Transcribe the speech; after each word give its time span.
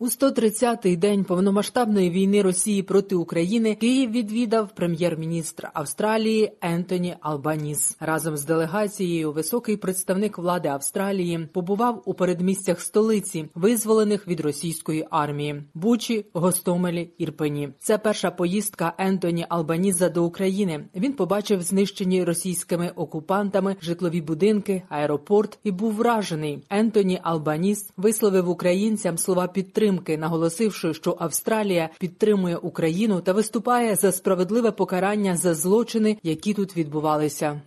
У 0.00 0.06
130-й 0.06 0.96
день 0.96 1.24
повномасштабної 1.24 2.10
війни 2.10 2.42
Росії 2.42 2.82
проти 2.82 3.14
України 3.14 3.74
Київ 3.74 4.10
відвідав 4.10 4.74
прем'єр-міністр 4.74 5.68
Австралії 5.74 6.52
Ентоні 6.60 7.16
Албаніс. 7.20 7.96
Разом 8.00 8.36
з 8.36 8.44
делегацією 8.44 9.32
високий 9.32 9.76
представник 9.76 10.38
влади 10.38 10.68
Австралії 10.68 11.48
побував 11.52 12.02
у 12.04 12.14
передмістях 12.14 12.80
столиці, 12.80 13.48
визволених 13.54 14.28
від 14.28 14.40
російської 14.40 15.06
армії 15.10 15.62
Бучі, 15.74 16.26
Гостомелі, 16.32 17.10
Ірпені. 17.18 17.68
Це 17.78 17.98
перша 17.98 18.30
поїздка 18.30 18.94
Ентоні 18.98 19.46
Албаніза 19.48 20.08
до 20.08 20.24
України. 20.24 20.84
Він 20.96 21.12
побачив 21.12 21.62
знищені 21.62 22.24
російськими 22.24 22.92
окупантами 22.96 23.76
житлові 23.80 24.20
будинки, 24.20 24.82
аеропорт 24.88 25.58
і 25.64 25.70
був 25.70 25.92
вражений. 25.92 26.64
Ентоні 26.70 27.20
Албаніс 27.22 27.90
висловив 27.96 28.48
українцям 28.48 29.18
слова 29.18 29.46
підтримки 29.46 29.87
підтримки, 29.88 30.18
наголосивши, 30.18 30.94
що 30.94 31.16
Австралія 31.18 31.90
підтримує 31.98 32.56
Україну 32.56 33.20
та 33.20 33.32
виступає 33.32 33.96
за 33.96 34.12
справедливе 34.12 34.70
покарання 34.70 35.36
за 35.36 35.54
злочини, 35.54 36.18
які 36.22 36.54
тут 36.54 36.76
відбувалися. 36.76 37.60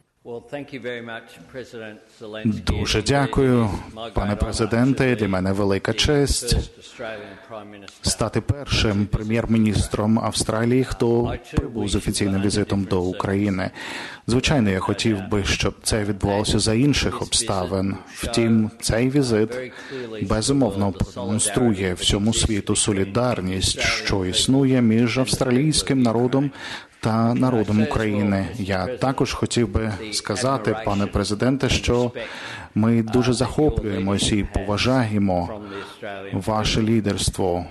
Дуже 2.66 3.02
дякую, 3.02 3.70
пане 4.14 4.36
президенте. 4.36 5.16
Для 5.16 5.28
мене 5.28 5.52
велика 5.52 5.94
честь 5.94 6.56
стати 8.02 8.42
першим 8.42 9.06
прем'єр-міністром 9.06 10.20
Австралії, 10.20 10.84
хто 10.84 11.38
прибув 11.56 11.90
з 11.90 11.96
офіційним 11.96 12.42
візитом 12.42 12.84
до 12.84 13.02
України. 13.02 13.72
Звичайно, 14.28 14.70
я 14.70 14.80
хотів 14.80 15.28
би, 15.30 15.44
щоб 15.44 15.76
це 15.84 16.04
відбувалося 16.04 16.60
за 16.60 16.74
інших 16.74 17.22
обставин. 17.22 17.96
Втім, 18.14 18.72
цей 18.82 19.10
візит 19.10 19.50
безумовно 20.22 20.92
продемонструє 20.92 21.94
всьому 21.94 22.34
світу 22.34 22.76
солідарність, 22.76 23.80
що 23.80 24.26
існує 24.26 24.82
між 24.82 25.18
австралійським 25.18 26.02
народом 26.02 26.52
та 27.02 27.34
народом 27.34 27.84
України. 27.84 28.48
Я 28.56 28.88
також 28.88 29.34
хотів 29.34 29.70
би 29.70 29.94
сказати, 30.12 30.76
пане 30.86 31.06
президенте, 31.06 31.70
що 31.70 32.12
ми 32.76 33.04
дуже 33.04 33.34
захоплюємося 33.34 34.36
і 34.36 34.44
поважаємо 34.44 35.62
ваше 36.34 36.82
лідерство. 36.82 37.66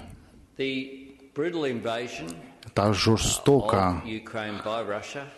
Та 2.73 2.93
жорстока 2.93 4.03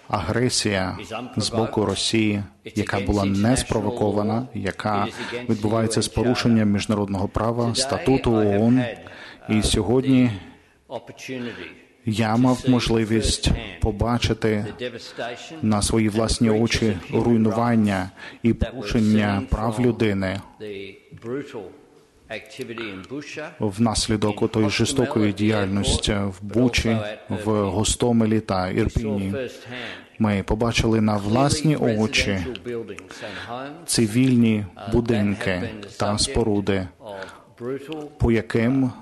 агресія 0.08 0.98
з 1.36 1.50
боку 1.50 1.84
Росії, 1.84 2.42
яка 2.64 3.00
була 3.00 3.24
не 3.24 3.56
спровокована, 3.56 4.46
яка 4.54 5.06
відбувається 5.48 6.02
з 6.02 6.08
порушенням 6.08 6.70
міжнародного 6.70 7.28
права, 7.28 7.74
статуту 7.74 8.32
ООН. 8.32 8.84
І 9.48 9.62
сьогодні 9.62 10.30
я 12.06 12.36
мав 12.36 12.64
можливість 12.68 13.50
побачити 13.80 14.66
на 15.62 15.82
свої 15.82 16.08
власні 16.08 16.50
очі 16.50 16.96
руйнування 17.12 18.10
і 18.42 18.52
порушення 18.52 19.42
прав 19.50 19.80
людини 19.80 20.40
внаслідок 23.58 24.42
отої 24.42 24.70
жорстокої 24.70 25.32
діяльності 25.32 26.12
в 26.12 26.38
Бучі, 26.42 26.96
в 27.44 27.50
Гостомелі 27.52 28.40
та 28.40 28.68
Ірпіні. 28.68 29.34
Ми 30.18 30.42
побачили 30.42 31.00
на 31.00 31.16
власні 31.16 31.76
очі 31.76 32.38
цивільні 33.86 34.66
будинки 34.92 35.70
та 35.96 36.18
споруди, 36.18 36.88
по 38.18 38.32
яким 38.32 38.92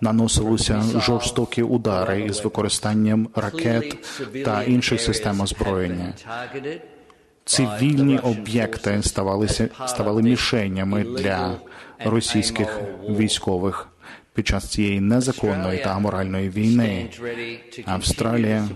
наносилися 0.00 0.82
жорстокі 0.96 1.62
удари 1.62 2.20
із 2.22 2.44
використанням 2.44 3.28
ракет 3.34 3.96
та 4.44 4.62
інших 4.62 5.00
систем 5.00 5.40
озброєння. 5.40 6.14
Цивільні 7.44 8.18
об'єкти 8.18 9.02
ставалися 9.02 9.68
ставали 9.86 10.22
мішенями 10.22 11.04
для 11.04 11.56
російських 12.04 12.80
військових 13.08 13.88
під 14.36 14.46
час 14.46 14.68
цієї 14.68 15.00
незаконної 15.00 15.78
та 15.78 15.90
аморальної 15.90 16.48
війни. 16.48 17.08
Австралія 17.84 18.68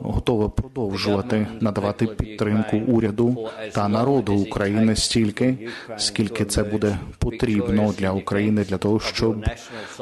готова 0.00 0.48
продовжувати 0.48 1.46
надавати 1.60 2.06
підтримку 2.06 2.76
уряду 2.76 3.48
та 3.72 3.88
народу 3.88 4.34
України 4.34 4.96
стільки, 4.96 5.54
скільки 5.96 6.44
це 6.44 6.62
буде 6.62 6.98
потрібно 7.18 7.94
для 7.98 8.12
України 8.12 8.64
для 8.64 8.78
того, 8.78 9.00
щоб 9.00 9.44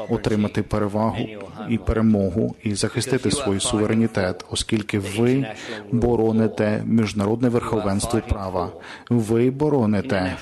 отримати 0.09 0.63
перевагу 0.63 1.27
і 1.69 1.79
перемогу 1.79 2.55
і 2.63 2.75
захистити 2.75 3.31
свій 3.31 3.61
суверенітет, 3.61 4.45
оскільки 4.51 4.99
ви 4.99 5.47
бороните 5.93 6.83
міжнародне 6.87 7.49
верховенство 7.49 8.21
права, 8.29 8.73
ви 9.11 9.51
бороните 9.51 10.37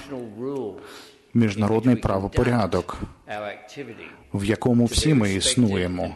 міжнародний 1.34 1.96
правопорядок, 1.96 3.02
в 4.34 4.44
якому 4.44 4.84
всі 4.84 5.14
ми 5.14 5.34
існуємо. 5.34 6.14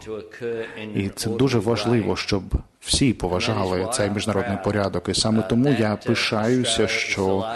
І 0.95 1.09
це 1.09 1.31
дуже 1.31 1.59
важливо, 1.59 2.17
щоб 2.17 2.43
всі 2.81 3.13
поважали 3.13 3.89
цей 3.93 4.11
міжнародний 4.11 4.59
порядок. 4.65 5.09
І 5.09 5.15
саме 5.15 5.43
тому 5.43 5.77
я 5.79 5.97
пишаюся, 5.97 6.87
що 6.87 7.47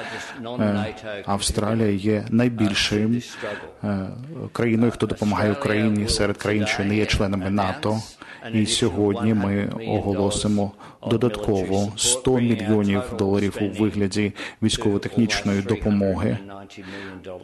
Австралія 1.27 1.91
є 1.91 2.27
найбільшим 2.31 3.23
країною, 4.53 4.93
хто 4.93 5.07
допомагає 5.07 5.53
Україні 5.53 6.09
серед 6.09 6.37
країн, 6.37 6.67
що 6.67 6.85
не 6.85 6.97
є 6.97 7.07
членами 7.07 7.51
НАТО. 7.51 8.03
І 8.53 8.67
сьогодні 8.67 9.35
ми 9.35 9.69
оголосимо 9.87 10.73
додатково 11.11 11.93
100 11.97 12.41
мільйонів 12.41 13.03
доларів 13.19 13.59
у 13.61 13.83
вигляді 13.83 14.33
військово-технічної 14.63 15.63
допомоги. 15.63 16.39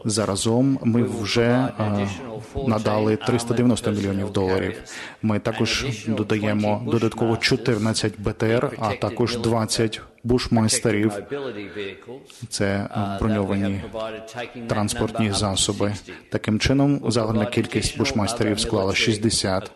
Заразом 0.04 0.78
ми 0.82 1.02
вже 1.02 1.68
надали 2.66 3.16
390 3.16 3.90
мільйонів 3.90 4.32
доларів. 4.32 4.82
Ми 5.22 5.38
також 5.38 5.86
додаємо 6.06 6.82
додатково 6.86 7.36
14 7.36 8.12
БТР, 8.18 8.76
а 8.78 8.92
також 8.94 9.38
20 9.38 10.00
бушмайстерів. 10.24 11.12
Це 12.48 12.88
броньовані 13.20 13.80
транспортні 14.66 15.32
засоби. 15.32 15.94
Таким 16.30 16.58
чином, 16.58 17.00
загальна 17.08 17.46
кількість 17.46 17.98
бушмайстерів 17.98 18.60
склала 18.60 18.94
60. 18.94 19.70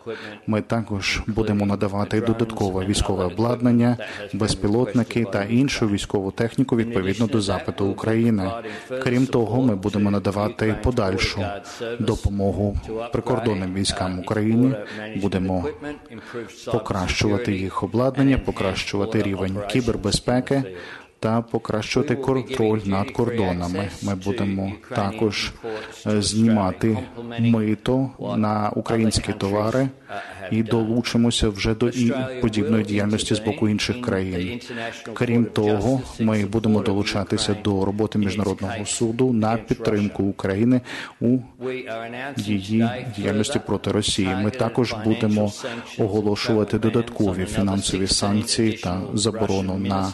Ми 0.47 0.61
також 0.61 1.21
будемо 1.27 1.65
надавати 1.65 2.21
додаткове 2.21 2.85
військове 2.85 3.25
обладнання, 3.25 3.97
безпілотники 4.33 5.25
та 5.25 5.43
іншу 5.43 5.89
військову 5.89 6.31
техніку 6.31 6.75
відповідно 6.75 7.27
до 7.27 7.41
запиту 7.41 7.85
України. 7.85 8.51
Крім 9.03 9.25
того, 9.25 9.61
ми 9.61 9.75
будемо 9.75 10.11
надавати 10.11 10.75
подальшу 10.83 11.45
допомогу 11.99 12.77
прикордонним 13.11 13.73
військам 13.73 14.19
України. 14.19 14.75
Будемо 15.15 15.65
покращувати 16.71 17.53
їх 17.53 17.83
обладнання, 17.83 18.37
покращувати 18.37 19.21
рівень 19.21 19.57
кібербезпеки 19.69 20.32
Okay. 20.33 20.75
Та 21.23 21.41
покращувати 21.41 22.15
контроль 22.15 22.79
над 22.85 23.11
кордонами. 23.11 23.89
Ми 24.01 24.15
будемо 24.15 24.71
також 24.95 25.51
знімати 26.05 26.97
мито 27.39 28.09
на 28.37 28.71
українські 28.75 29.33
товари 29.33 29.89
і 30.51 30.63
долучимося 30.63 31.49
вже 31.49 31.73
до 31.73 31.91
подібної 32.41 32.83
діяльності 32.83 33.35
з 33.35 33.39
боку 33.39 33.69
інших 33.69 34.01
країн. 34.01 34.59
Крім 35.13 35.45
того, 35.45 36.01
ми 36.19 36.45
будемо 36.45 36.81
долучатися 36.81 37.55
до 37.63 37.85
роботи 37.85 38.19
міжнародного 38.19 38.85
суду 38.85 39.33
на 39.33 39.57
підтримку 39.57 40.23
України 40.23 40.81
у 41.21 41.37
її 42.37 42.89
діяльності 43.17 43.59
проти 43.65 43.91
Росії. 43.91 44.35
Ми 44.43 44.51
також 44.51 44.95
будемо 45.05 45.51
оголошувати 45.97 46.79
додаткові 46.79 47.45
фінансові 47.45 48.07
санкції 48.07 48.71
та 48.71 49.01
заборону 49.13 49.77
на 49.77 50.13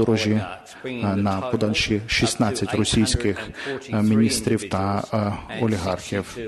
подорожі 0.00 0.40
на 1.16 1.40
подальші 1.40 2.00
16 2.06 2.74
російських 2.74 3.50
міністрів 3.92 4.68
та 4.68 5.02
олігархів. 5.60 6.38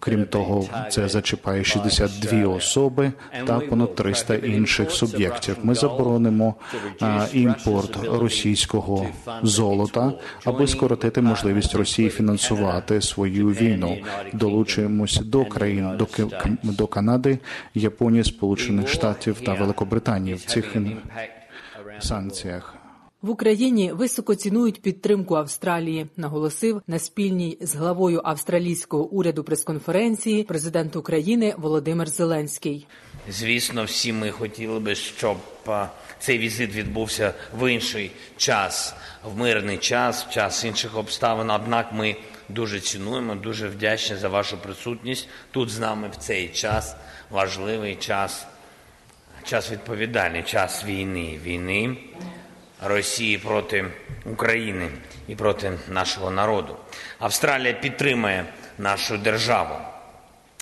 Крім 0.00 0.24
того, 0.24 0.66
це 0.90 1.08
зачіпає 1.08 1.64
62 1.64 2.48
особи 2.48 3.12
та 3.46 3.60
понад 3.60 3.94
300 3.94 4.34
інших 4.34 4.90
суб'єктів. 4.90 5.56
Ми 5.62 5.74
заборонимо 5.74 6.54
імпорт 7.32 7.98
російського 8.04 9.06
золота, 9.42 10.12
аби 10.44 10.66
скоротити 10.66 11.20
можливість 11.20 11.74
Росії 11.74 12.08
фінансувати 12.08 13.00
свою 13.00 13.48
війну. 13.48 13.98
Долучуємося 14.32 15.22
до 15.22 15.44
країн 15.44 15.96
до, 15.96 16.06
до 16.62 16.86
Канади, 16.86 17.38
Японії, 17.74 18.24
Сполучених 18.24 18.88
Штатів 18.88 19.40
та 19.40 19.54
Великобританії 19.54 20.34
в 20.34 20.44
цих 20.44 20.76
санкціях. 22.00 22.74
В 23.24 23.30
Україні 23.30 23.92
високо 23.92 24.34
цінують 24.34 24.82
підтримку 24.82 25.34
Австралії, 25.34 26.06
наголосив 26.16 26.82
на 26.86 26.98
спільній 26.98 27.58
з 27.60 27.74
главою 27.74 28.20
австралійського 28.24 29.04
уряду 29.04 29.44
прес-конференції 29.44 30.42
президент 30.42 30.96
України 30.96 31.54
Володимир 31.58 32.08
Зеленський. 32.08 32.86
Звісно, 33.30 33.84
всі 33.84 34.12
ми 34.12 34.30
хотіли 34.30 34.80
би, 34.80 34.94
щоб 34.94 35.36
цей 36.18 36.38
візит 36.38 36.74
відбувся 36.74 37.34
в 37.58 37.72
інший 37.72 38.10
час, 38.36 38.94
в 39.34 39.38
мирний 39.38 39.78
час, 39.78 40.24
в 40.24 40.30
час 40.30 40.64
інших 40.64 40.96
обставин. 40.96 41.50
Однак 41.50 41.92
ми 41.92 42.16
дуже 42.48 42.80
цінуємо, 42.80 43.34
дуже 43.34 43.68
вдячні 43.68 44.16
за 44.16 44.28
вашу 44.28 44.58
присутність 44.58 45.28
тут 45.50 45.70
з 45.70 45.78
нами 45.78 46.08
в 46.12 46.16
цей 46.16 46.48
час, 46.48 46.96
важливий 47.30 47.96
час, 47.96 48.46
час 49.44 49.70
відповідальний, 49.70 50.42
час 50.42 50.84
війни, 50.84 51.38
війни. 51.44 51.96
Росії 52.84 53.38
проти 53.38 53.84
України 54.26 54.88
і 55.28 55.34
проти 55.34 55.72
нашого 55.88 56.30
народу. 56.30 56.76
Австралія 57.18 57.72
підтримує 57.72 58.44
нашу 58.78 59.18
державу 59.18 59.74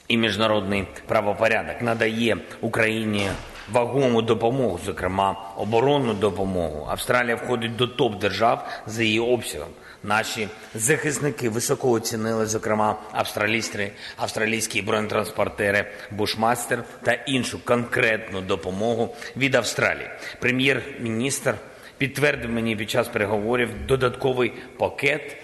і 0.08 0.17
міжнародний 0.17 0.87
правопорядок, 1.06 1.82
надає 1.82 2.37
Україні 2.61 3.31
вагому 3.73 4.23
допомогу, 4.23 4.81
зокрема 4.84 5.37
оборонну 5.56 6.14
допомогу. 6.14 6.87
Австралія 6.90 7.37
входить 7.37 7.76
до 7.76 7.87
топ 7.87 8.19
держав 8.19 8.69
за 8.87 9.02
її 9.02 9.20
обсягом. 9.20 9.69
Наші 10.04 10.49
захисники 10.75 11.49
високо 11.49 11.90
оцінили, 11.90 12.46
зокрема, 12.46 12.99
австралійські, 13.12 13.90
австралійські 14.16 14.82
бронетранспортери 14.82 15.90
Бушмастер 16.10 16.84
та 17.02 17.12
іншу 17.12 17.64
конкретну 17.64 18.40
допомогу 18.40 19.16
від 19.37 19.54
Австралії. 19.54 20.10
Прем'єр-міністр 20.40 21.54
підтвердив 21.99 22.50
мені 22.50 22.76
під 22.76 22.90
час 22.90 23.08
переговорів 23.08 23.87
додатковий 23.87 24.52
пакет, 24.78 25.37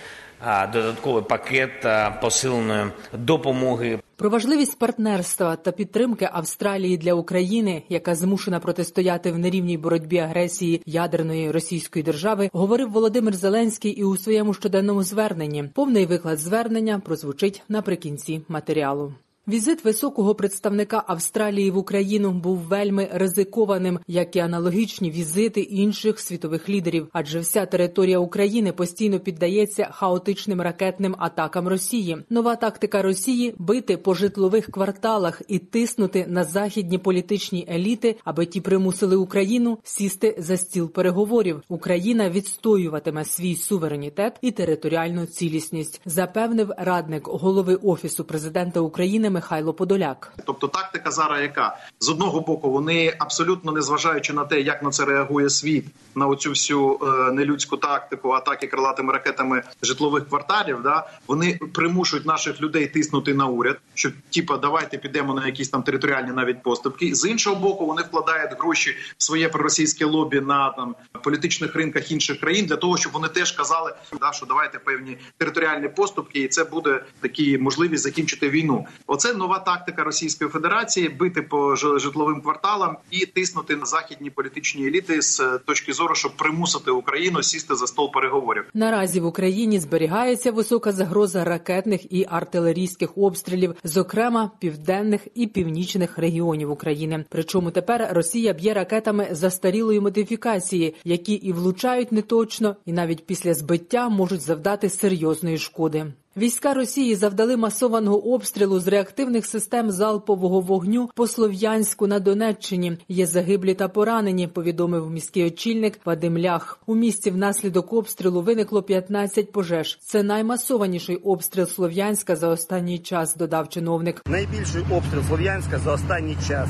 додатковий 0.73 1.23
пакет 1.23 1.87
посиленої 2.21 2.87
допомоги. 3.13 3.99
Про 4.19 4.31
важливість 4.31 4.79
партнерства 4.79 5.57
та 5.57 5.73
підтримки 5.73 6.29
Австралії 6.33 6.97
для 6.97 7.15
України, 7.15 7.83
яка 7.89 8.15
змушена 8.15 8.61
протистояти 8.61 9.33
в 9.33 9.39
нерівній 9.39 9.79
боротьбі 9.79 10.19
агресії 10.19 10.83
ядерної 10.87 11.51
російської 11.51 12.03
держави, 12.03 12.51
говорив 12.53 12.91
Володимир 12.91 13.35
Зеленський 13.35 13.93
і 13.93 14.05
у 14.05 14.17
своєму 14.17 14.55
щоденному 14.55 15.03
зверненні. 15.03 15.65
Повний 15.75 16.07
виклад 16.07 16.39
звернення 16.39 16.99
прозвучить 16.99 17.63
наприкінці 17.69 18.41
матеріалу. 18.49 19.13
Візит 19.49 19.85
високого 19.85 20.35
представника 20.35 21.05
Австралії 21.07 21.71
в 21.71 21.77
Україну 21.77 22.33
був 22.33 22.59
вельми 22.59 23.09
ризикованим, 23.13 23.99
як 24.07 24.37
і 24.37 24.39
аналогічні 24.39 25.11
візити 25.11 25.61
інших 25.61 26.21
світових 26.21 26.69
лідерів, 26.69 27.09
адже 27.13 27.41
вся 27.41 27.67
територія 27.67 28.19
України 28.19 28.73
постійно 28.73 29.21
піддається 29.21 29.89
хаотичним 29.93 30.61
ракетним 30.61 31.15
атакам 31.19 31.69
Росії. 31.69 32.17
Нова 32.31 32.57
тактика 32.57 33.03
Росії 33.03 33.55
бити 33.59 33.97
по 33.97 34.15
житлових 34.15 34.67
кварталах 34.67 35.43
і 35.49 35.59
тиснути 35.59 36.27
на 36.29 36.45
західні 36.45 36.99
політичні 36.99 37.67
еліти, 37.71 38.17
аби 38.25 38.47
ті 38.47 38.61
примусили 38.61 39.17
Україну 39.17 39.79
сісти 39.83 40.37
за 40.39 40.57
стіл 40.57 40.91
переговорів. 40.91 41.63
Україна 41.69 42.31
відстоюватиме 42.31 43.25
свій 43.25 43.57
суверенітет 43.57 44.39
і 44.43 44.51
територіальну 44.51 45.27
цілісність, 45.27 46.01
запевнив 46.05 46.71
радник 46.79 47.29
голови 47.29 47.75
офісу 47.75 48.25
президента 48.25 48.81
України. 48.81 49.31
Михайло 49.39 49.73
Подоляк. 49.73 50.33
Тобто 50.45 50.69
тактика 50.69 51.11
зараз, 51.11 51.43
яка 51.43 51.77
з 52.01 52.09
одного 52.09 52.41
боку 52.41 52.71
вони 52.71 53.15
абсолютно 53.19 53.73
не 53.73 53.83
зважаючи 53.83 54.33
на 54.33 54.45
те, 54.45 54.61
як 54.61 54.83
на 54.83 54.91
це 54.91 55.05
реагує 55.05 55.51
світ, 55.51 55.85
на 56.15 56.27
оцю 56.27 56.51
всю 56.51 56.99
е, 57.03 57.33
нелюдську 57.33 57.77
тактику 57.77 58.31
атаки 58.31 58.67
крилатими 58.67 59.13
ракетами 59.13 59.63
житлових 59.83 60.29
кварталів, 60.29 60.83
да 60.83 61.11
вони 61.27 61.59
примушують 61.75 62.27
наших 62.27 62.61
людей 62.61 62.87
тиснути 62.87 63.35
на 63.35 63.47
уряд, 63.47 63.79
що 63.95 64.11
типа 64.31 64.57
давайте 64.57 64.99
підемо 64.99 65.35
на 65.35 65.47
якісь 65.47 65.69
там 65.69 65.83
територіальні 65.83 66.33
навіть 66.33 66.63
поступки. 66.63 67.15
З 67.15 67.31
іншого 67.31 67.57
боку, 67.57 67.87
вони 67.87 68.03
вкладають 68.03 68.51
гроші 68.59 68.97
в 69.19 69.25
своє 69.25 69.49
проросійське 69.49 70.05
лобі 70.05 70.41
на 70.41 70.71
там 70.71 70.95
політичних 71.23 71.75
ринках 71.75 72.13
інших 72.13 72.41
країн 72.41 72.67
для 72.67 72.77
того, 72.77 72.97
щоб 72.97 73.13
вони 73.13 73.29
теж 73.29 73.53
казали, 73.53 73.95
да, 74.21 74.33
що 74.33 74.47
давайте 74.47 74.79
певні 74.79 75.19
територіальні 75.37 75.89
поступки, 75.89 76.41
і 76.41 76.49
це 76.49 76.65
буде 76.65 77.05
такі 77.21 77.59
можливість 77.59 78.03
закінчити 78.03 78.51
війну. 78.51 78.87
Оце 79.07 79.28
це 79.29 79.35
нова 79.35 79.59
тактика 79.59 80.05
Російської 80.05 80.51
Федерації 80.51 81.09
бити 81.09 81.43
по 81.43 81.77
житловим 81.77 82.41
кварталам 82.41 82.97
і 83.11 83.27
тиснути 83.27 83.77
на 83.77 83.87
західні 83.87 84.31
політичні 84.31 84.87
еліти 84.87 85.23
з 85.23 85.59
точки 85.67 85.93
зору, 85.93 86.15
щоб 86.15 86.37
примусити 86.37 86.91
Україну 86.91 87.43
сісти 87.43 87.75
за 87.75 87.87
стол 87.87 88.13
переговорів. 88.13 88.65
Наразі 88.75 89.21
в 89.21 89.27
Україні 89.27 89.81
зберігається 89.81 90.53
висока 90.53 90.93
загроза 90.93 91.45
ракетних 91.45 92.13
і 92.13 92.27
артилерійських 92.31 93.19
обстрілів, 93.19 93.75
зокрема 93.85 94.51
південних 94.59 95.21
і 95.35 95.47
північних 95.47 96.19
регіонів 96.19 96.71
України. 96.71 97.25
Причому 97.29 97.71
тепер 97.71 98.09
Росія 98.13 98.53
б'є 98.53 98.75
ракетами 98.75 99.29
застарілої 99.31 100.01
модифікації, 100.01 100.95
які 101.05 101.33
і 101.33 101.53
влучають 101.53 102.13
неточно, 102.13 102.77
і 102.87 102.93
навіть 102.93 103.27
після 103.27 103.55
збиття 103.55 104.09
можуть 104.09 104.41
завдати 104.41 104.89
серйозної 104.89 105.59
шкоди. 105.59 106.07
Війська 106.39 106.75
Росії 106.75 107.15
завдали 107.15 107.57
масованого 107.57 108.33
обстрілу 108.33 108.81
з 108.81 108.87
реактивних 108.87 109.47
систем 109.47 109.91
залпового 109.91 110.61
вогню 110.61 111.11
по 111.15 111.27
Слов'янську 111.27 112.07
на 112.07 112.21
Донеччині. 112.21 112.99
Є 113.09 113.27
загиблі 113.27 113.75
та 113.75 113.89
поранені. 113.89 114.47
Повідомив 114.47 115.11
міський 115.11 115.47
очільник 115.47 116.01
Вадим 116.05 116.39
Лях. 116.39 116.81
У 116.87 116.95
місті 116.95 117.31
внаслідок 117.31 117.93
обстрілу 117.93 118.43
виникло 118.43 118.83
15 118.83 119.53
пожеж. 119.53 119.99
Це 120.03 120.23
наймасованіший 120.23 121.17
обстріл 121.17 121.67
Слов'янська 121.67 122.37
за 122.37 122.49
останній 122.49 122.99
час. 122.99 123.37
Додав 123.37 123.69
чиновник. 123.69 124.23
Найбільший 124.27 124.83
обстріл 124.91 125.23
Слов'янська 125.29 125.79
за 125.79 125.93
останній 125.93 126.37
час 126.49 126.69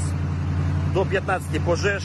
до 0.94 1.06
15 1.06 1.60
пожеж 1.66 2.02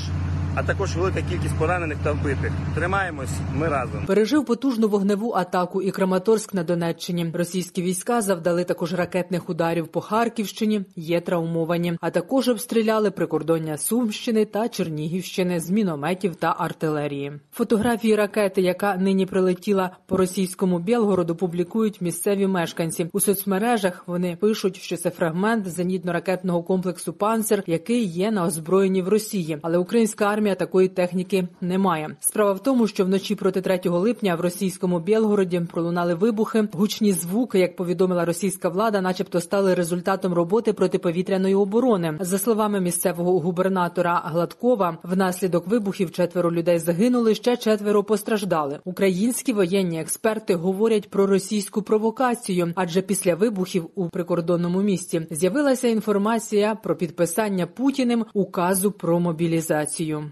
а 0.56 0.64
також 0.64 0.96
велика 0.96 1.22
кількість 1.30 1.56
поранених 1.60 1.98
та 2.04 2.12
вбитих. 2.12 2.52
Тримаємось, 2.76 3.30
ми 3.56 3.68
разом. 3.68 4.06
Пережив 4.06 4.46
потужну 4.46 4.88
вогневу 4.88 5.32
атаку 5.32 5.82
і 5.82 5.92
Краматорськ 5.92 6.54
на 6.54 6.64
Донеччині. 6.64 7.32
Російські 7.34 7.82
війська 7.82 8.22
завдали 8.22 8.64
також 8.64 8.94
ракетних 8.94 9.50
ударів 9.50 9.88
по 9.88 10.02
Харківщині. 10.02 10.82
Є 10.96 11.22
травмовані, 11.22 11.98
а 12.02 12.10
також 12.10 12.50
обстріляли 12.50 13.12
прикордоння 13.12 13.78
Сумщини 13.78 14.46
та 14.46 14.70
Чернігівщини 14.70 15.60
з 15.60 15.70
мінометів 15.70 16.36
та 16.36 16.56
артилерії. 16.58 17.32
Фотографії 17.52 18.16
ракети, 18.16 18.62
яка 18.62 18.96
нині 18.96 19.26
прилетіла 19.26 19.90
по 20.06 20.18
російському 20.18 20.80
Білгороду, 20.80 21.36
публікують 21.36 22.02
місцеві 22.02 22.48
мешканці 22.48 23.10
у 23.14 23.20
соцмережах. 23.20 24.04
Вони 24.08 24.36
пишуть, 24.36 24.78
що 24.78 24.98
це 24.98 25.10
фрагмент 25.10 25.68
зенітно-ракетного 25.68 26.64
комплексу 26.64 27.14
«Панцер», 27.14 27.64
який 27.68 28.06
є 28.06 28.32
на 28.32 28.46
озброєнні 28.46 29.02
в 29.02 29.08
Росії, 29.08 29.58
але 29.62 29.78
українська 29.78 30.26
армія 30.26 30.43
армія 30.44 30.56
такої 30.56 30.88
техніки 30.88 31.48
не 31.62 31.78
має. 31.78 32.16
Справа 32.20 32.54
в 32.54 32.64
тому, 32.64 32.88
що 32.88 33.06
вночі 33.06 33.36
проти 33.36 33.62
3 33.62 33.80
липня 33.86 34.36
в 34.36 34.42
російському 34.42 35.00
Білгороді 35.00 35.62
пролунали 35.72 36.14
вибухи. 36.14 36.68
Гучні 36.74 37.12
звуки, 37.12 37.60
як 37.60 37.76
повідомила 37.76 38.26
російська 38.26 38.70
влада, 38.70 39.02
начебто 39.02 39.42
стали 39.42 39.74
результатом 39.74 40.34
роботи 40.34 40.74
протиповітряної 40.74 41.56
оборони. 41.56 42.18
За 42.20 42.40
словами 42.40 42.82
місцевого 42.82 43.40
губернатора 43.40 44.22
Гладкова, 44.26 44.98
внаслідок 45.04 45.68
вибухів 45.68 46.12
четверо 46.12 46.52
людей 46.52 46.80
загинули 46.80 47.36
ще 47.36 47.58
четверо 47.58 48.04
постраждали. 48.04 48.80
Українські 48.86 49.54
воєнні 49.54 50.02
експерти 50.02 50.56
говорять 50.56 51.10
про 51.10 51.28
російську 51.28 51.82
провокацію, 51.82 52.74
адже 52.76 53.02
після 53.02 53.36
вибухів 53.36 53.90
у 53.96 54.10
прикордонному 54.10 54.82
місті 54.82 55.28
з'явилася 55.32 55.88
інформація 55.88 56.76
про 56.76 56.96
підписання 56.96 57.68
Путіним 57.68 58.26
указу 58.34 58.92
про 58.92 59.20
мобілізацію. 59.20 60.32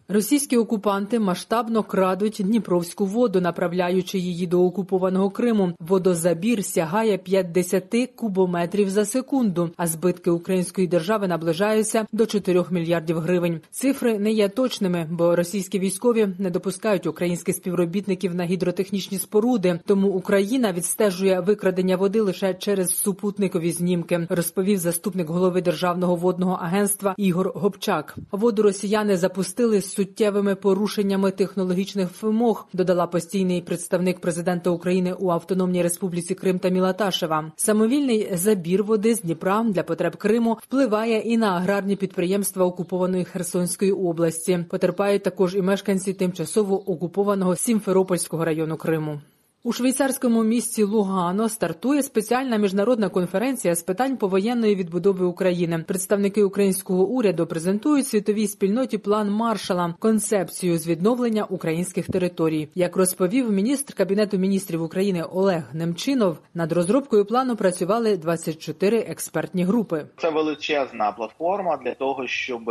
Російські 0.13 0.57
окупанти 0.57 1.19
масштабно 1.19 1.83
крадуть 1.83 2.41
Дніпровську 2.45 3.05
воду, 3.05 3.41
направляючи 3.41 4.19
її 4.19 4.47
до 4.47 4.65
окупованого 4.65 5.29
Криму. 5.29 5.71
Водозабір 5.79 6.65
сягає 6.65 7.17
50 7.17 8.11
кубометрів 8.15 8.89
за 8.89 9.05
секунду, 9.05 9.69
а 9.77 9.87
збитки 9.87 10.31
української 10.31 10.87
держави 10.87 11.27
наближаються 11.27 12.05
до 12.11 12.25
4 12.25 12.65
мільярдів 12.71 13.19
гривень. 13.19 13.61
Цифри 13.71 14.19
не 14.19 14.31
є 14.31 14.49
точними, 14.49 15.07
бо 15.11 15.35
російські 15.35 15.79
військові 15.79 16.27
не 16.39 16.49
допускають 16.49 17.07
українських 17.07 17.55
співробітників 17.55 18.35
на 18.35 18.43
гідротехнічні 18.43 19.17
споруди. 19.17 19.79
Тому 19.85 20.07
Україна 20.07 20.73
відстежує 20.73 21.39
викрадення 21.39 21.97
води 21.97 22.21
лише 22.21 22.53
через 22.53 22.97
супутникові 22.97 23.71
знімки, 23.71 24.27
розповів 24.29 24.77
заступник 24.77 25.29
голови 25.29 25.61
державного 25.61 26.15
водного 26.15 26.59
агентства 26.61 27.15
Ігор 27.17 27.51
Гопчак. 27.55 28.15
Воду 28.31 28.63
росіяни 28.63 29.17
запустили 29.17 29.81
з 29.81 30.00
суттєвими 30.01 30.55
порушеннями 30.55 31.31
технологічних 31.31 32.23
вимог, 32.23 32.67
додала 32.73 33.07
постійний 33.07 33.61
представник 33.61 34.19
президента 34.19 34.69
України 34.69 35.13
у 35.19 35.29
Автономній 35.29 35.81
Республіці 35.81 36.35
Крим 36.35 36.59
та 36.59 36.69
Мілаташева. 36.69 37.51
Самовільний 37.55 38.29
забір 38.33 38.83
води 38.83 39.15
з 39.15 39.21
Дніпра 39.21 39.63
для 39.63 39.83
потреб 39.83 40.15
Криму 40.15 40.57
впливає 40.61 41.19
і 41.19 41.37
на 41.37 41.47
аграрні 41.47 41.95
підприємства 41.95 42.65
окупованої 42.65 43.25
Херсонської 43.25 43.91
області. 43.91 44.65
Потерпають 44.69 45.23
також 45.23 45.55
і 45.55 45.61
мешканці 45.61 46.13
тимчасово 46.13 46.91
окупованого 46.91 47.55
Сімферопольського 47.55 48.45
району 48.45 48.77
Криму. 48.77 49.21
У 49.63 49.73
швейцарському 49.73 50.43
місті 50.43 50.83
Лугано 50.83 51.49
стартує 51.49 52.03
спеціальна 52.03 52.57
міжнародна 52.57 53.09
конференція 53.09 53.75
з 53.75 53.83
питань 53.83 54.17
повоєнної 54.17 54.75
відбудови 54.75 55.25
України. 55.25 55.83
Представники 55.87 56.43
українського 56.43 57.05
уряду 57.05 57.47
презентують 57.47 58.07
світовій 58.07 58.47
спільноті 58.47 58.97
план 58.97 59.31
маршала, 59.31 59.95
концепцію 59.99 60.77
з 60.77 60.87
відновлення 60.87 61.43
українських 61.43 62.07
територій. 62.07 62.69
Як 62.75 62.95
розповів 62.95 63.51
міністр 63.51 63.93
кабінету 63.93 64.37
міністрів 64.37 64.83
України 64.83 65.23
Олег 65.23 65.63
Немчинов, 65.73 66.37
над 66.53 66.71
розробкою 66.71 67.25
плану 67.25 67.55
працювали 67.55 68.17
24 68.17 68.97
експертні 68.97 69.63
групи. 69.63 70.05
Це 70.17 70.29
величезна 70.29 71.11
платформа 71.11 71.77
для 71.77 71.93
того, 71.93 72.27
щоб 72.27 72.61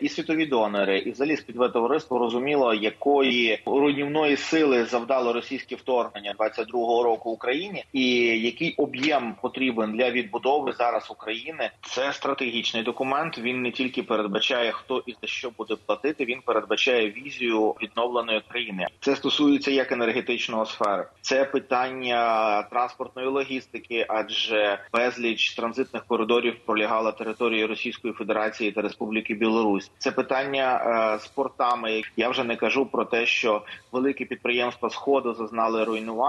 і 0.00 0.08
світові 0.08 0.46
донори, 0.46 0.98
і 0.98 1.10
взагалі 1.10 1.36
співтовариство 1.36 2.18
розуміло, 2.18 2.74
якої 2.74 3.62
руйнівної 3.66 4.36
сили 4.36 4.84
завдало 4.84 5.32
російське 5.32 5.76
вторгнення. 5.76 6.33
22-го 6.38 7.02
року 7.02 7.30
Україні, 7.30 7.84
і 7.92 8.06
який 8.40 8.74
об'єм 8.74 9.34
потрібен 9.42 9.92
для 9.92 10.10
відбудови 10.10 10.72
зараз 10.72 11.10
України. 11.10 11.70
Це 11.82 12.12
стратегічний 12.12 12.82
документ. 12.82 13.38
Він 13.38 13.62
не 13.62 13.70
тільки 13.70 14.02
передбачає, 14.02 14.72
хто 14.72 15.02
і 15.06 15.12
за 15.22 15.26
що 15.26 15.50
буде 15.50 15.76
платити. 15.86 16.24
Він 16.24 16.40
передбачає 16.40 17.10
візію 17.10 17.74
відновленої 17.82 18.42
країни. 18.48 18.86
Це 19.00 19.16
стосується 19.16 19.70
як 19.70 19.92
енергетичного 19.92 20.66
сфери, 20.66 21.06
це 21.20 21.44
питання 21.44 22.62
транспортної 22.62 23.28
логістики, 23.28 24.06
адже 24.08 24.78
безліч 24.92 25.54
транзитних 25.54 26.04
коридорів 26.04 26.56
пролягала 26.66 27.12
території 27.12 27.66
Російської 27.66 28.14
Федерації 28.14 28.72
та 28.72 28.80
Республіки 28.82 29.34
Білорусь. 29.34 29.90
Це 29.98 30.10
питання 30.10 30.82
е, 31.14 31.18
з 31.18 31.26
портами. 31.26 32.02
Я 32.16 32.28
вже 32.28 32.44
не 32.44 32.56
кажу 32.56 32.86
про 32.86 33.04
те, 33.04 33.26
що 33.26 33.62
великі 33.92 34.24
підприємства 34.24 34.90
сходу 34.90 35.34
зазнали 35.34 35.84
руйнування. 35.84 36.23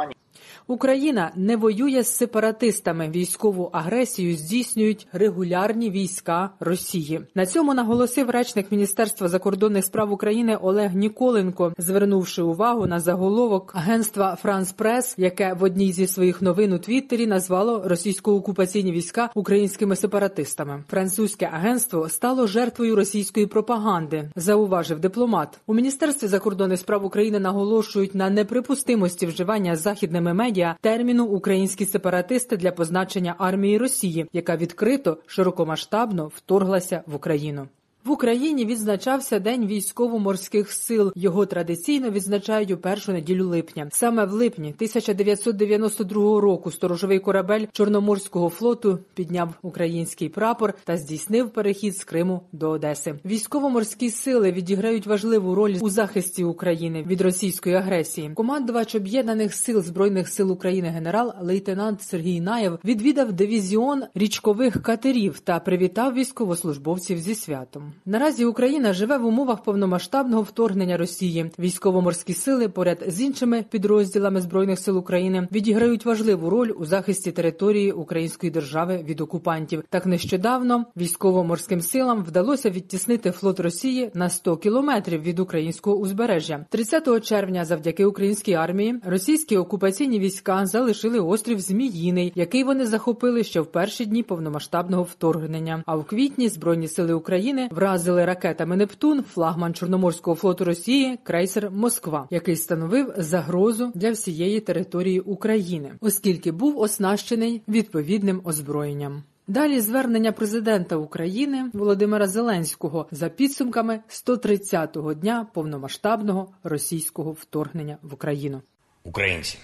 Україна 0.67 1.31
не 1.35 1.57
воює 1.57 2.03
з 2.03 2.15
сепаратистами. 2.15 3.09
Військову 3.09 3.69
агресію 3.74 4.35
здійснюють 4.35 5.07
регулярні 5.13 5.91
війська 5.91 6.50
Росії. 6.59 7.21
На 7.35 7.45
цьому 7.45 7.74
наголосив 7.74 8.29
речник 8.29 8.71
Міністерства 8.71 9.27
закордонних 9.27 9.85
справ 9.85 10.12
України 10.12 10.55
Олег 10.55 10.95
Ніколенко, 10.95 11.74
звернувши 11.77 12.41
увагу 12.41 12.85
на 12.88 13.00
заголовок 13.00 13.71
агентства 13.75 14.38
Франс 14.41 14.71
Прес, 14.71 15.15
яке 15.17 15.53
в 15.53 15.63
одній 15.63 15.91
зі 15.91 16.07
своїх 16.07 16.41
новин 16.41 16.74
у 16.74 16.79
Твіттері 16.79 17.27
назвало 17.27 17.83
російсько-окупаційні 17.88 18.91
війська 18.91 19.29
українськими 19.35 19.95
сепаратистами. 19.95 20.83
Французьке 20.89 21.50
агентство 21.53 22.09
стало 22.09 22.47
жертвою 22.47 22.95
російської 22.95 23.45
пропаганди, 23.45 24.29
зауважив 24.35 25.00
дипломат. 25.00 25.59
У 25.67 25.74
міністерстві 25.74 26.27
закордонних 26.27 26.79
справ 26.79 27.05
України 27.05 27.39
наголошують 27.39 28.15
на 28.15 28.29
неприпустимості 28.29 29.25
вживання 29.25 29.75
західними 29.75 30.33
медіа 30.33 30.44
терміну 30.81 31.25
українські 31.25 31.85
сепаратисти 31.85 32.57
для 32.57 32.71
позначення 32.71 33.35
армії 33.37 33.77
Росії, 33.77 34.25
яка 34.33 34.57
відкрито 34.57 35.17
широкомасштабно 35.25 36.31
вторглася 36.35 37.03
в 37.05 37.15
Україну. 37.15 37.67
В 38.05 38.12
Україні 38.12 38.65
відзначався 38.65 39.39
День 39.39 39.67
військово-морських 39.67 40.71
сил. 40.71 41.13
Його 41.15 41.45
традиційно 41.45 42.09
відзначають 42.09 42.71
у 42.71 42.77
першу 42.77 43.12
неділю 43.12 43.47
липня. 43.47 43.88
Саме 43.91 44.25
в 44.25 44.31
липні 44.31 44.67
1992 44.67 46.41
року 46.41 46.71
сторожовий 46.71 47.19
корабель 47.19 47.65
Чорноморського 47.71 48.50
флоту 48.50 49.00
підняв 49.13 49.53
український 49.62 50.29
прапор 50.29 50.74
та 50.83 50.97
здійснив 50.97 51.50
перехід 51.50 51.97
з 51.97 52.03
Криму 52.03 52.41
до 52.51 52.69
Одеси. 52.69 53.15
Військово-морські 53.25 54.09
сили 54.09 54.51
відіграють 54.51 55.07
важливу 55.07 55.55
роль 55.55 55.75
у 55.81 55.89
захисті 55.89 56.43
України 56.43 57.03
від 57.07 57.21
російської 57.21 57.75
агресії. 57.75 58.31
Командувач 58.35 58.95
об'єднаних 58.95 59.53
сил 59.53 59.81
збройних 59.81 60.29
сил 60.29 60.51
України 60.51 60.88
генерал-лейтенант 60.88 62.01
Сергій 62.01 62.41
Наєв 62.41 62.79
відвідав 62.85 63.33
дивізіон 63.33 64.03
річкових 64.15 64.81
катерів 64.81 65.39
та 65.39 65.59
привітав 65.59 66.13
військовослужбовців 66.13 67.17
зі 67.17 67.35
святом. 67.35 67.94
Наразі 68.05 68.45
Україна 68.45 68.93
живе 68.93 69.17
в 69.17 69.25
умовах 69.25 69.63
повномасштабного 69.63 70.41
вторгнення 70.41 70.97
Росії. 70.97 71.51
Військово-морські 71.59 72.33
сили 72.33 72.69
поряд 72.69 73.03
з 73.07 73.21
іншими 73.21 73.65
підрозділами 73.69 74.41
збройних 74.41 74.79
сил 74.79 74.97
України 74.97 75.47
відіграють 75.51 76.05
важливу 76.05 76.49
роль 76.49 76.71
у 76.77 76.85
захисті 76.85 77.31
території 77.31 77.91
Української 77.91 78.51
держави 78.51 79.05
від 79.07 79.21
окупантів. 79.21 79.83
Так 79.89 80.05
нещодавно 80.05 80.85
військово-морським 80.97 81.81
силам 81.81 82.23
вдалося 82.23 82.69
відтіснити 82.69 83.31
флот 83.31 83.59
Росії 83.59 84.11
на 84.13 84.29
100 84.29 84.57
кілометрів 84.57 85.21
від 85.21 85.39
українського 85.39 85.97
узбережжя. 85.97 86.65
30 86.69 87.25
червня, 87.25 87.65
завдяки 87.65 88.05
українській 88.05 88.53
армії, 88.53 88.99
російські 89.05 89.57
окупаційні 89.57 90.19
війська 90.19 90.65
залишили 90.65 91.19
острів 91.19 91.59
Зміїний, 91.59 92.33
який 92.35 92.63
вони 92.63 92.85
захопили 92.85 93.43
ще 93.43 93.61
в 93.61 93.65
перші 93.65 94.05
дні 94.05 94.23
повномасштабного 94.23 95.03
вторгнення. 95.03 95.83
А 95.85 95.95
в 95.95 96.05
квітні 96.05 96.49
збройні 96.49 96.87
сили 96.87 97.13
України 97.13 97.69
вразили 97.86 98.25
ракетами 98.25 98.75
Нептун 98.75 99.24
флагман 99.24 99.74
Чорноморського 99.74 100.36
флоту 100.36 100.65
Росії 100.65 101.20
крейсер 101.24 101.72
Москва, 101.72 102.27
який 102.32 102.56
становив 102.56 103.13
загрозу 103.18 103.92
для 103.96 104.12
всієї 104.12 104.60
території 104.60 105.20
України, 105.20 105.92
оскільки 106.01 106.51
був 106.51 106.80
оснащений 106.80 107.62
відповідним 107.68 108.42
озброєнням. 108.44 109.24
Далі 109.48 109.80
звернення 109.80 110.32
президента 110.32 110.96
України 110.96 111.70
Володимира 111.74 112.27
Зеленського 112.27 113.08
за 113.12 113.30
підсумками 113.30 114.00
130-го 114.10 115.13
дня 115.13 115.48
повномасштабного 115.54 116.54
російського 116.63 117.32
вторгнення 117.32 117.98
в 118.01 118.13
Україну. 118.13 118.62
Українці, 119.04 119.58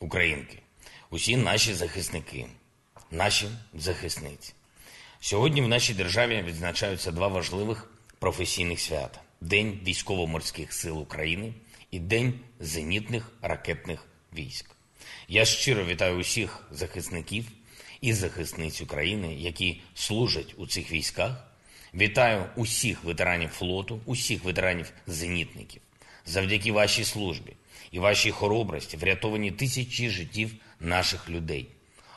українки, 0.00 0.62
усі 1.10 1.36
наші 1.36 1.74
захисники, 1.74 2.46
наші 3.10 3.46
захисниці. 3.74 4.54
Сьогодні 5.24 5.62
в 5.62 5.68
нашій 5.68 5.94
державі 5.94 6.44
відзначаються 6.46 7.12
два 7.12 7.28
важливих 7.28 7.90
професійних 8.18 8.80
свята: 8.80 9.20
День 9.40 9.80
військово-морських 9.86 10.72
сил 10.72 11.00
України 11.00 11.54
і 11.90 11.98
День 11.98 12.34
зенітних 12.60 13.32
ракетних 13.42 14.06
військ. 14.36 14.70
Я 15.28 15.44
щиро 15.44 15.84
вітаю 15.84 16.18
усіх 16.18 16.68
захисників 16.70 17.44
і 18.00 18.12
захисниць 18.12 18.80
України, 18.80 19.34
які 19.34 19.80
служать 19.94 20.54
у 20.56 20.66
цих 20.66 20.92
військах. 20.92 21.52
Вітаю 21.94 22.44
усіх 22.56 23.04
ветеранів 23.04 23.50
флоту, 23.50 24.00
усіх 24.04 24.44
ветеранів 24.44 24.92
зенітників. 25.06 25.82
Завдяки 26.26 26.72
вашій 26.72 27.04
службі 27.04 27.52
і 27.92 27.98
вашій 27.98 28.30
хоробрості 28.30 28.96
врятовані 28.96 29.50
тисячі 29.50 30.10
життів 30.10 30.54
наших 30.80 31.30
людей. 31.30 31.68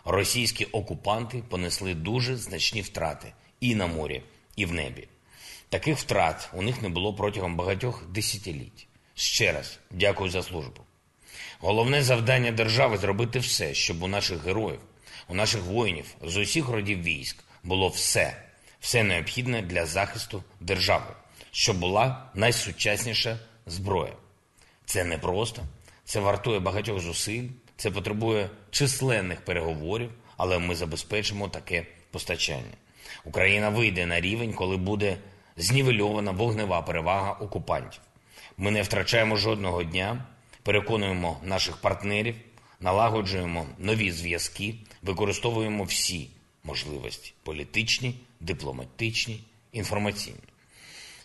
Російські 0.06 0.66
окупанти 0.66 1.44
понесли 1.50 1.94
дуже 1.94 2.36
значні 2.38 2.82
втрати 2.82 3.34
і 3.60 3.76
на 3.76 3.88
морі, 3.88 4.24
і 4.56 4.66
в 4.66 4.74
небі. 4.74 5.08
Таких 5.70 5.98
втрат 5.98 6.50
у 6.54 6.62
них 6.62 6.82
не 6.82 6.90
було 6.90 7.14
протягом 7.14 7.56
багатьох 7.56 8.06
десятиліть. 8.10 8.88
Ще 9.16 9.52
раз 9.52 9.80
дякую 9.92 10.30
за 10.30 10.44
службу. 10.44 10.82
Головне 11.60 12.04
завдання 12.04 12.52
держави 12.52 12.98
зробити 12.98 13.40
все, 13.40 13.74
щоб 13.74 14.04
у 14.04 14.08
наших 14.08 14.44
героїв, 14.46 14.80
у 15.28 15.36
наших 15.36 15.62
воїнів 15.62 16.06
з 16.22 16.38
усіх 16.38 16.70
родів 16.70 17.04
військ 17.04 17.44
було 17.64 17.88
все, 17.88 18.44
все 18.80 19.04
необхідне 19.04 19.62
для 19.62 19.86
захисту 19.86 20.44
держави, 20.60 21.14
щоб 21.52 21.80
була 21.80 22.30
найсучасніша 22.34 23.40
зброя. 23.66 24.14
Це 24.86 25.04
не 25.04 25.18
просто, 25.18 25.62
це 26.04 26.20
вартує 26.20 26.60
багатьох 26.60 27.00
зусиль, 27.00 27.50
це 27.77 27.91
потребує 27.91 28.50
численних 28.72 29.41
переговорів, 29.41 30.12
але 30.38 30.60
ми 30.60 30.75
забезпечимо 30.75 31.48
таке 31.48 31.86
постачання. 32.12 32.74
Україна 33.25 33.70
вийде 33.70 34.05
на 34.05 34.22
рівень, 34.22 34.53
коли 34.53 34.77
буде 34.77 35.17
знівельована 35.58 36.32
вогнева 36.32 36.82
перевага 36.82 37.32
окупантів. 37.32 38.01
Ми 38.58 38.72
не 38.72 38.82
втрачаємо 38.82 39.36
жодного 39.36 39.84
дня, 39.84 40.25
переконуємо 40.63 41.39
наших 41.44 41.77
партнерів, 41.77 42.36
налагоджуємо 42.79 43.65
нові 43.77 44.12
зв'язки, 44.12 44.75
використовуємо 45.01 45.84
всі 45.84 46.29
можливості 46.63 47.34
політичні, 47.44 48.15
дипломатичні, 48.39 49.39
інформаційні. 49.72 50.39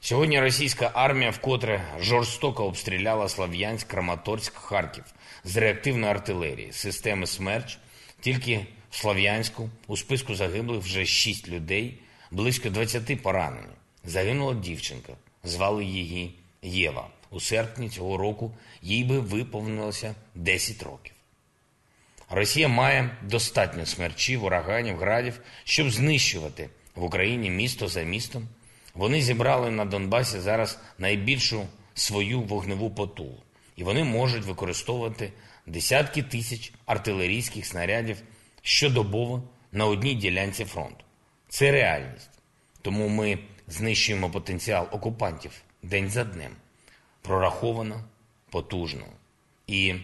Сьогодні 0.02 0.40
російська 0.40 0.90
армія 0.94 1.30
вкотре 1.30 1.84
жорстоко 2.00 2.64
обстріляла 2.64 3.28
Слав'янськ, 3.28 3.86
Краматорськ, 3.86 4.54
Харків 4.54 5.04
з 5.44 5.56
реактивної 5.56 6.10
артилерії, 6.10 6.72
системи 6.72 7.26
«Смерч». 7.26 7.78
Тільки 8.20 8.66
в 8.90 8.96
Слав'янську 8.96 9.70
у 9.86 9.96
списку 9.96 10.34
загиблих 10.34 10.80
вже 10.80 11.06
6 11.06 11.48
людей, 11.48 11.98
близько 12.30 12.70
20 12.70 13.22
поранені. 13.22 13.66
Загинула 14.04 14.54
дівчинка, 14.54 15.12
звали 15.44 15.84
її 15.84 16.34
Єва. 16.62 17.08
У 17.30 17.40
серпні 17.40 17.88
цього 17.88 18.16
року 18.16 18.54
їй 18.82 19.04
би 19.04 19.18
виповнилося 19.18 20.14
10 20.34 20.82
років. 20.82 21.12
Росія 22.30 22.68
має 22.68 23.16
достатньо 23.22 23.86
смерчів, 23.86 24.44
ураганів, 24.44 24.96
градів, 24.96 25.40
щоб 25.64 25.90
знищувати 25.90 26.70
в 26.94 27.04
Україні 27.04 27.50
місто 27.50 27.88
за 27.88 28.02
містом. 28.02 28.48
Вони 28.94 29.22
зібрали 29.22 29.70
на 29.70 29.84
Донбасі 29.84 30.40
зараз 30.40 30.78
найбільшу 30.98 31.66
свою 31.94 32.40
вогневу 32.40 32.90
потугу, 32.90 33.42
і 33.76 33.84
вони 33.84 34.04
можуть 34.04 34.44
використовувати 34.44 35.32
десятки 35.66 36.22
тисяч 36.22 36.72
артилерійських 36.86 37.66
снарядів 37.66 38.16
щодобово 38.62 39.42
на 39.72 39.86
одній 39.86 40.14
ділянці 40.14 40.64
фронту. 40.64 41.04
Це 41.48 41.72
реальність. 41.72 42.30
Тому 42.82 43.08
ми 43.08 43.38
знищуємо 43.68 44.30
потенціал 44.30 44.88
окупантів 44.90 45.52
день 45.82 46.10
за 46.10 46.24
днем. 46.24 46.52
Прораховано, 47.22 48.04
потужно. 48.50 49.06
І, 49.66 49.94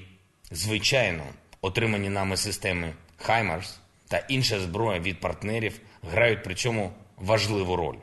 звичайно, 0.51 1.25
отримані 1.61 2.09
нами 2.09 2.37
системи 2.37 2.95
Хаймарс 3.17 3.79
та 4.09 4.19
інша 4.19 4.61
зброя 4.61 5.01
від 5.01 5.21
партнерів 5.21 5.81
грають 6.03 6.43
при 6.43 6.55
цьому 6.55 6.93
важливу 7.17 7.77
роль. 7.77 7.97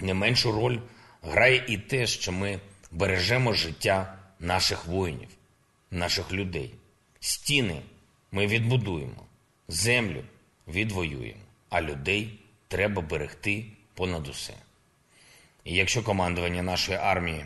Не 0.00 0.14
меншу 0.14 0.52
роль 0.52 0.78
грає 1.22 1.64
і 1.68 1.78
те, 1.78 2.06
що 2.06 2.32
ми 2.32 2.60
бережемо 2.90 3.52
життя 3.52 4.18
наших 4.40 4.86
воїнів, 4.86 5.28
наших 5.90 6.32
людей. 6.32 6.74
Стіни 7.20 7.82
ми 8.32 8.46
відбудуємо, 8.46 9.26
землю 9.68 10.24
відвоюємо, 10.68 11.40
а 11.68 11.82
людей 11.82 12.38
треба 12.68 13.02
берегти 13.02 13.64
понад 13.94 14.28
усе. 14.28 14.54
І 15.64 15.74
якщо 15.74 16.02
командування 16.02 16.62
нашої 16.62 16.98
армії 16.98 17.44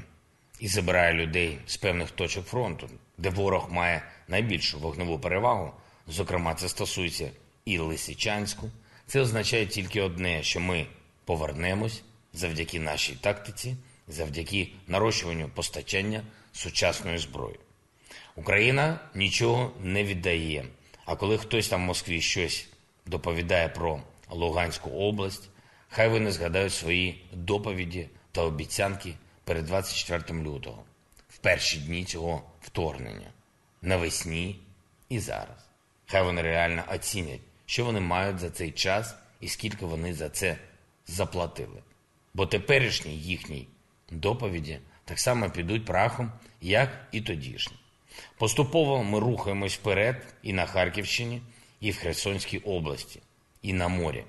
і 0.60 0.68
забирає 0.68 1.12
людей 1.14 1.58
з 1.66 1.76
певних 1.76 2.10
точок 2.10 2.46
фронту, 2.46 2.90
де 3.18 3.30
ворог 3.30 3.72
має 3.72 4.02
найбільшу 4.28 4.78
вогневу 4.78 5.18
перевагу, 5.18 5.72
зокрема, 6.06 6.54
це 6.54 6.68
стосується 6.68 7.30
і 7.64 7.78
Лисичанську, 7.78 8.70
це 9.06 9.20
означає 9.20 9.66
тільки 9.66 10.00
одне, 10.00 10.42
що 10.42 10.60
ми 10.60 10.86
повернемось 11.24 12.02
завдяки 12.32 12.80
нашій 12.80 13.14
тактиці, 13.14 13.76
завдяки 14.08 14.68
нарощуванню 14.86 15.48
постачання 15.48 16.22
сучасної 16.52 17.18
зброї. 17.18 17.58
Україна 18.36 19.00
нічого 19.14 19.72
не 19.82 20.04
віддає. 20.04 20.64
А 21.04 21.16
коли 21.16 21.38
хтось 21.38 21.68
там 21.68 21.82
в 21.82 21.86
Москві 21.86 22.20
щось 22.20 22.68
доповідає 23.06 23.68
про 23.68 24.02
Луганську 24.30 24.90
область, 24.90 25.48
хай 25.88 26.08
вони 26.08 26.32
згадають 26.32 26.72
свої 26.72 27.24
доповіді 27.32 28.08
та 28.32 28.42
обіцянки 28.42 29.14
перед 29.44 29.64
24 29.66 30.42
лютого, 30.42 30.84
в 31.28 31.38
перші 31.38 31.78
дні 31.78 32.04
цього 32.04 32.42
вторгнення, 32.60 33.30
навесні 33.82 34.60
і 35.08 35.18
зараз. 35.18 35.68
Хай 36.06 36.22
вони 36.22 36.42
реально 36.42 36.84
оцінять, 36.94 37.40
що 37.66 37.84
вони 37.84 38.00
мають 38.00 38.38
за 38.38 38.50
цей 38.50 38.70
час 38.70 39.14
і 39.40 39.48
скільки 39.48 39.86
вони 39.86 40.14
за 40.14 40.28
це 40.28 40.56
заплатили. 41.06 41.82
Бо 42.34 42.46
теперішні 42.46 43.16
їхні 43.16 43.68
доповіді 44.10 44.78
так 45.04 45.18
само 45.18 45.50
підуть 45.50 45.84
прахом, 45.84 46.32
як 46.60 47.08
і 47.12 47.20
тодішні. 47.20 47.76
Поступово 48.38 49.04
ми 49.04 49.20
рухаємось 49.20 49.76
вперед 49.76 50.34
і 50.42 50.52
на 50.52 50.66
Харківщині, 50.66 51.42
і 51.80 51.90
в 51.90 51.96
Херсонській 51.96 52.58
області, 52.58 53.20
і 53.62 53.72
на 53.72 53.88
морі. 53.88 54.24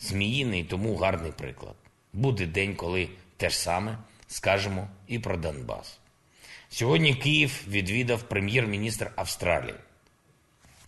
Зміїний 0.00 0.64
тому 0.64 0.96
гарний 0.96 1.32
приклад. 1.32 1.74
Буде 2.12 2.46
день, 2.46 2.74
коли 2.74 3.08
те 3.36 3.50
ж 3.50 3.58
саме 3.58 3.98
скажемо 4.28 4.88
і 5.06 5.18
про 5.18 5.36
Донбас. 5.36 5.98
Сьогодні 6.68 7.14
Київ 7.14 7.64
відвідав 7.68 8.22
прем'єр-міністр 8.22 9.10
Австралії. 9.16 9.74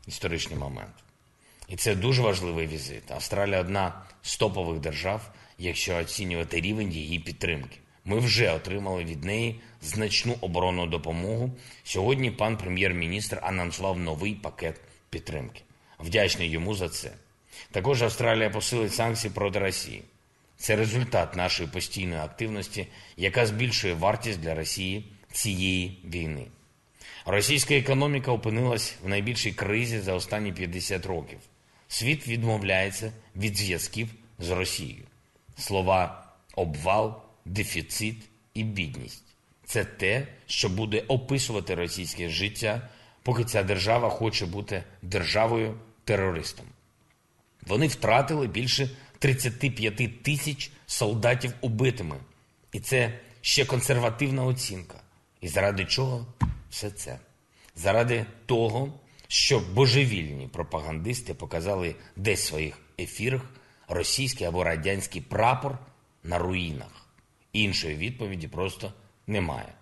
Історичний 0.07 0.59
момент. 0.59 0.95
І 1.69 1.77
це 1.77 1.95
дуже 1.95 2.23
важливий 2.23 2.67
візит. 2.67 3.11
Австралія 3.11 3.61
одна 3.61 4.03
з 4.23 4.37
топових 4.37 4.81
держав, 4.81 5.31
якщо 5.59 5.97
оцінювати 5.97 6.61
рівень 6.61 6.93
її 6.93 7.19
підтримки. 7.19 7.79
Ми 8.05 8.19
вже 8.19 8.51
отримали 8.53 9.05
від 9.05 9.25
неї 9.25 9.61
значну 9.83 10.37
оборонну 10.41 10.87
допомогу. 10.87 11.51
Сьогодні 11.85 12.31
пан 12.31 12.57
прем'єр-міністр 12.57 13.39
анонсував 13.43 13.99
новий 13.99 14.35
пакет 14.35 14.81
підтримки. 15.11 15.63
Вдячний 15.99 16.51
йому 16.51 16.75
за 16.75 16.89
це. 16.89 17.13
Також 17.71 18.03
Австралія 18.03 18.51
посилить 18.51 18.95
санкції 18.95 19.33
проти 19.35 19.59
Росії. 19.59 20.03
Це 20.57 20.77
результат 20.77 21.37
нашої 21.37 21.69
постійної 21.69 22.21
активності, 22.21 22.87
яка 23.17 23.47
збільшує 23.47 23.95
вартість 23.95 24.41
для 24.41 24.55
Росії 24.55 25.05
цієї 25.33 25.99
війни. 26.05 26.47
Російська 27.27 27.75
економіка 27.75 28.33
опинилась 28.33 28.95
в 29.03 29.09
найбільшій 29.09 29.53
кризі 29.53 30.01
за 30.01 30.15
останні 30.15 30.53
50 30.53 31.07
років. 31.07 31.39
Світ 31.89 32.29
відмовляється 32.29 33.13
від 33.37 33.57
зв'язків 33.57 34.09
з 34.39 34.51
Росією. 34.51 35.05
Слова 35.57 36.27
обвал, 36.55 37.23
дефіцит 37.45 38.17
і 38.55 38.65
бідність 38.65 39.25
це 39.65 39.85
те, 39.85 40.27
що 40.47 40.69
буде 40.69 41.05
описувати 41.09 41.75
російське 41.75 42.29
життя, 42.29 42.89
поки 43.23 43.45
ця 43.45 43.63
держава 43.63 44.11
хоче 44.11 44.47
бути 44.47 44.85
державою 45.03 45.79
терористом. 46.05 46.67
Вони 47.67 47.87
втратили 47.87 48.47
більше 48.47 48.91
35 49.19 50.23
тисяч 50.23 50.71
солдатів 50.87 51.53
убитими. 51.61 52.17
І 52.73 52.81
це 52.81 53.19
ще 53.41 53.65
консервативна 53.65 54.45
оцінка. 54.45 55.01
І 55.41 55.49
заради 55.49 55.85
чого 55.85 56.27
все 56.71 56.91
це? 56.91 57.19
Заради 57.77 58.27
того, 58.47 58.93
щоб 59.29 59.75
божевільні 59.75 60.49
пропагандисти 60.49 61.35
показали 61.35 61.95
десь 62.17 62.45
в 62.45 62.47
своїх 62.47 62.79
ефірах 62.99 63.43
російський 63.89 64.47
або 64.47 64.65
радянський 64.65 65.21
прапор 65.21 65.79
на 66.25 66.39
руїнах. 66.39 67.07
Іншої 67.53 67.97
відповіді 67.97 68.49
просто 68.49 68.93
немає. 69.27 69.75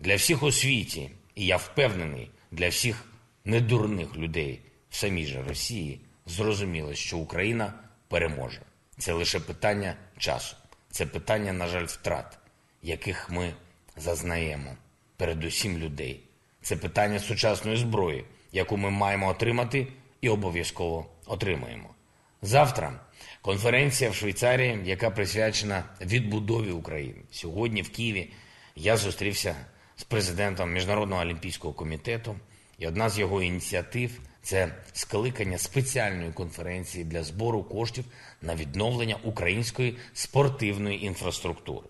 Для 0.00 0.16
всіх 0.16 0.42
у 0.42 0.52
світі, 0.52 1.10
і 1.34 1.46
я 1.46 1.56
впевнений, 1.56 2.30
для 2.50 2.68
всіх 2.68 3.04
недурних 3.44 4.16
людей 4.16 4.60
в 4.90 4.96
самій 4.96 5.26
же 5.26 5.42
Росії 5.42 6.00
зрозуміло, 6.26 6.94
що 6.94 7.18
Україна 7.18 7.72
переможе. 8.08 8.60
Це 8.98 9.12
лише 9.12 9.40
питання 9.40 9.96
часу. 10.18 10.56
Це 10.90 11.06
питання, 11.06 11.52
на 11.52 11.66
жаль, 11.66 11.84
втрат, 11.84 12.38
яких 12.82 13.30
ми 13.30 13.54
зазнаємо, 13.96 14.76
передусім 15.16 15.78
людей. 15.78 16.20
Це 16.62 16.76
питання 16.76 17.18
сучасної 17.18 17.76
зброї, 17.76 18.24
яку 18.52 18.76
ми 18.76 18.90
маємо 18.90 19.28
отримати 19.28 19.86
і 20.20 20.28
обов'язково 20.28 21.06
отримаємо. 21.26 21.94
Завтра 22.42 23.00
конференція 23.42 24.10
в 24.10 24.14
Швейцарії, 24.14 24.80
яка 24.84 25.10
присвячена 25.10 25.84
відбудові 26.00 26.70
України. 26.70 27.18
Сьогодні 27.30 27.82
в 27.82 27.88
Києві 27.88 28.30
я 28.76 28.96
зустрівся 28.96 29.56
з 29.96 30.04
президентом 30.04 30.72
Міжнародного 30.72 31.22
олімпійського 31.22 31.74
комітету, 31.74 32.36
і 32.78 32.86
одна 32.86 33.10
з 33.10 33.18
його 33.18 33.42
ініціатив 33.42 34.20
Це 34.42 34.74
скликання 34.92 35.58
спеціальної 35.58 36.32
конференції 36.32 37.04
для 37.04 37.24
збору 37.24 37.62
коштів 37.62 38.04
на 38.42 38.54
відновлення 38.54 39.16
української 39.22 39.96
спортивної 40.12 41.04
інфраструктури. 41.04 41.86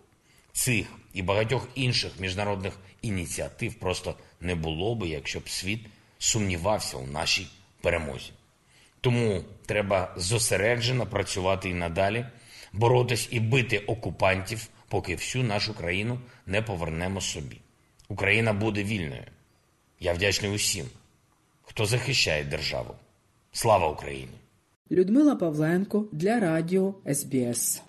Цих 0.53 0.87
і 1.15 1.23
багатьох 1.23 1.69
інших 1.75 2.13
міжнародних 2.21 2.79
ініціатив 3.03 3.75
просто 3.75 4.15
не 4.41 4.55
було 4.55 4.95
би, 4.95 5.09
якщо 5.09 5.41
б 5.41 5.49
світ 5.49 5.87
сумнівався 6.19 6.97
у 6.97 7.07
нашій 7.07 7.47
перемозі. 7.81 8.31
Тому 9.01 9.45
треба 9.67 10.15
зосереджено 10.17 11.07
працювати 11.07 11.71
і 11.71 11.75
надалі, 11.75 12.27
боротись 12.73 13.29
і 13.31 13.41
бити 13.41 13.79
окупантів, 13.79 14.69
поки 14.89 15.15
всю 15.15 15.45
нашу 15.45 15.75
країну 15.75 16.19
не 16.47 16.63
повернемо 16.63 17.21
собі. 17.21 17.61
Україна 18.09 18.53
буде 18.53 18.85
вільною. 18.85 19.25
Я 20.01 20.13
вдячний 20.13 20.51
усім, 20.51 20.87
хто 21.63 21.87
захищає 21.87 22.45
державу. 22.45 22.95
Слава 23.53 23.89
Україні! 23.89 24.33
Людмила 24.91 25.37
Павленко 25.37 26.05
для 26.13 26.41
Радіо 26.41 26.95
СБС. 27.15 27.83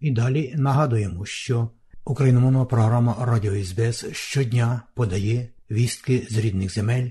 І 0.00 0.10
далі 0.10 0.54
нагадуємо, 0.56 1.26
що 1.26 1.70
україномовна 2.04 2.64
програма 2.64 3.16
Радіо 3.20 3.64
СБС 3.64 4.06
щодня 4.12 4.82
подає 4.94 5.48
вістки 5.70 6.26
з 6.30 6.38
рідних 6.38 6.72
земель 6.74 7.10